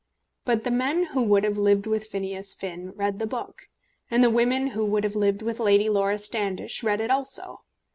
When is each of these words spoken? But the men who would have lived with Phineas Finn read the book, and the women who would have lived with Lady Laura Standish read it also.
But 0.45 0.63
the 0.63 0.71
men 0.71 1.03
who 1.13 1.21
would 1.21 1.43
have 1.43 1.59
lived 1.59 1.85
with 1.85 2.07
Phineas 2.07 2.55
Finn 2.55 2.89
read 2.95 3.19
the 3.19 3.27
book, 3.27 3.69
and 4.09 4.23
the 4.23 4.31
women 4.31 4.69
who 4.69 4.83
would 4.83 5.03
have 5.03 5.15
lived 5.15 5.43
with 5.43 5.59
Lady 5.59 5.89
Laura 5.89 6.17
Standish 6.17 6.81
read 6.81 7.01
it 7.01 7.11
also. 7.11 7.59